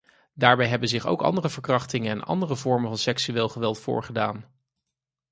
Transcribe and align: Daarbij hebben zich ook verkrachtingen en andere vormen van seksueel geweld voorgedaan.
Daarbij 0.33 0.67
hebben 0.67 0.89
zich 0.89 1.05
ook 1.05 1.49
verkrachtingen 1.49 2.11
en 2.11 2.23
andere 2.23 2.55
vormen 2.55 2.89
van 2.89 2.97
seksueel 2.97 3.49
geweld 3.49 3.79
voorgedaan. 3.79 4.45